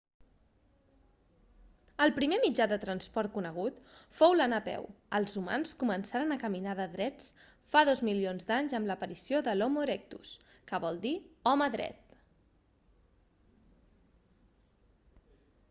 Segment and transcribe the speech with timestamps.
[2.05, 3.83] el primer mitjà de transport conegut
[4.19, 7.27] fou l'anar a peu els humans començaren a caminar de drets
[7.73, 10.31] fa dos milions d'anys amb l'aparició de l'homo erectus
[10.71, 11.11] que vol dir
[11.53, 12.17] home dret